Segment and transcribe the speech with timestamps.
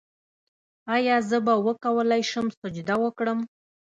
[0.95, 3.39] ایا زه به وکولی شم سجده وکړم؟